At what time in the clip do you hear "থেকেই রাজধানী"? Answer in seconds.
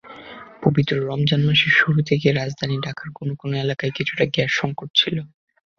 2.09-2.75